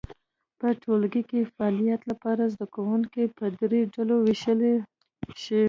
[0.59, 4.59] په ټولګي کې فعالیت لپاره زده کوونکي په درې ډلو وویشل
[5.41, 5.59] شي.